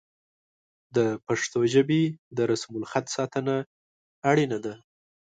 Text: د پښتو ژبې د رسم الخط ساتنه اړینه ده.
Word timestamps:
د 0.95 0.97
پښتو 1.25 1.59
ژبې 1.73 2.03
د 2.37 2.39
رسم 2.51 2.71
الخط 2.79 3.05
ساتنه 3.15 3.55
اړینه 4.29 4.57
ده. 4.65 4.73